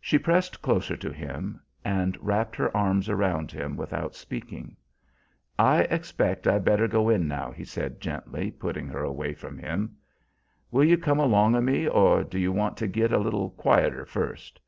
She 0.00 0.18
pressed 0.18 0.60
closer 0.60 0.96
to 0.96 1.12
him, 1.12 1.60
and 1.84 2.18
wrapped 2.20 2.56
her 2.56 2.76
arms 2.76 3.08
around 3.08 3.52
him 3.52 3.76
without 3.76 4.16
speaking. 4.16 4.76
"I 5.56 5.82
expect 5.82 6.48
I 6.48 6.58
better 6.58 6.88
go 6.88 7.08
in 7.08 7.28
now," 7.28 7.52
he 7.52 7.64
said 7.64 8.00
gently, 8.00 8.50
putting 8.50 8.88
her 8.88 9.04
away 9.04 9.34
from 9.34 9.56
him. 9.56 9.98
"Will 10.72 10.82
you 10.82 10.98
come 10.98 11.20
along 11.20 11.54
o' 11.54 11.60
me, 11.60 11.86
or 11.88 12.24
do 12.24 12.40
you 12.40 12.50
want 12.50 12.76
to 12.78 12.88
git 12.88 13.12
a 13.12 13.20
little 13.20 13.50
quieter 13.50 14.04
first?" 14.04 14.58